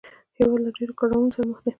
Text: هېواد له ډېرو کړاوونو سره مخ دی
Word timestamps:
هېواد 0.37 0.61
له 0.65 0.69
ډېرو 0.77 0.97
کړاوونو 0.99 1.33
سره 1.35 1.45
مخ 1.49 1.59
دی 1.63 1.69